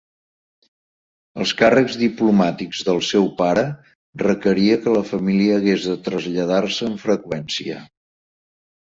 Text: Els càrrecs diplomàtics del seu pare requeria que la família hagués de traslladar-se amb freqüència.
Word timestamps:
Els 1.43 1.51
càrrecs 1.57 1.97
diplomàtics 2.03 2.79
del 2.87 3.01
seu 3.09 3.27
pare 3.41 3.63
requeria 4.21 4.77
que 4.85 4.93
la 4.95 5.03
família 5.09 5.59
hagués 5.61 5.85
de 5.91 5.97
traslladar-se 6.07 6.89
amb 6.93 7.03
freqüència. 7.05 7.77